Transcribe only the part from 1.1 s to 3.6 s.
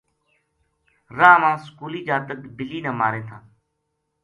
راہ ما سکولی جاتک بلی نا ماریں تھا